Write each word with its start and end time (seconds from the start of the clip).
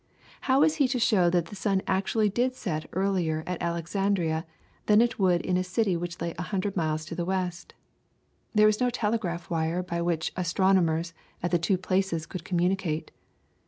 How 0.49 0.61
was 0.61 0.77
he 0.77 0.87
to 0.87 0.99
show 0.99 1.29
that 1.29 1.45
the 1.45 1.55
sun 1.55 1.83
actually 1.85 2.27
did 2.27 2.55
set 2.55 2.89
earlier 2.93 3.43
at 3.45 3.61
Alexandria 3.61 4.47
than 4.87 4.99
it 4.99 5.19
would 5.19 5.41
in 5.41 5.57
a 5.57 5.63
city 5.63 5.95
which 5.95 6.19
lay 6.19 6.33
a 6.39 6.41
hundred 6.41 6.75
miles 6.75 7.05
to 7.05 7.13
the 7.13 7.23
west? 7.23 7.75
There 8.51 8.65
was 8.65 8.81
no 8.81 8.89
telegraph 8.89 9.51
wire 9.51 9.83
by 9.83 10.01
which 10.01 10.31
astronomers 10.35 11.13
at 11.43 11.51
the 11.51 11.59
two 11.59 11.77
Places 11.77 12.25
could 12.25 12.43
communicate. 12.43 13.11